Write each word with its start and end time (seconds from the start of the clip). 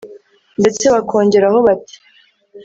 ndetse 0.61 0.85
bakongeraho 0.93 1.57
bati 1.67 1.95